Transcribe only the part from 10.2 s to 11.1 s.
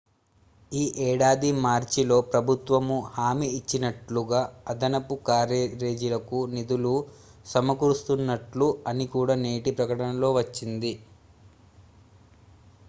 వచ్చింది